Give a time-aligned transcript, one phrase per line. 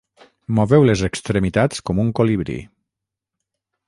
[0.59, 2.57] Moveu les extremitats com un colibrí.